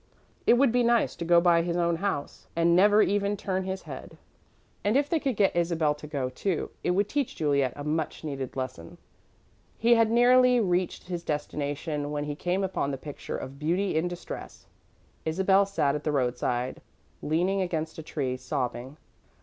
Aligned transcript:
It 0.47 0.55
would 0.55 0.71
be 0.71 0.81
nice 0.81 1.15
to 1.17 1.23
go 1.25 1.39
by 1.39 1.61
his 1.61 1.77
own 1.77 1.97
house 1.97 2.47
and 2.55 2.75
never 2.75 3.03
even 3.03 3.37
turn 3.37 3.65
his 3.65 3.83
head. 3.83 4.17
And, 4.83 4.97
if 4.97 5.07
they 5.07 5.19
could 5.19 5.35
get 5.35 5.55
Isabel 5.55 5.93
to 5.93 6.07
go, 6.07 6.29
too, 6.29 6.71
it 6.83 6.89
would 6.89 7.07
teach 7.07 7.35
Juliet 7.35 7.71
a 7.75 7.83
much 7.83 8.23
needed 8.23 8.55
lesson. 8.55 8.97
He 9.77 9.93
had 9.93 10.09
nearly 10.09 10.59
reached 10.59 11.03
his 11.03 11.21
destination 11.21 12.09
when 12.09 12.23
he 12.23 12.33
came 12.35 12.63
upon 12.63 12.89
the 12.89 12.97
picture 12.97 13.37
of 13.37 13.59
Beauty 13.59 13.95
in 13.95 14.07
Distress. 14.07 14.65
Isabel 15.23 15.67
sat 15.67 15.93
at 15.93 16.03
the 16.03 16.11
roadside, 16.11 16.81
leaning 17.21 17.61
against 17.61 17.99
a 17.99 18.01
tree, 18.01 18.37
sobbing. 18.37 18.97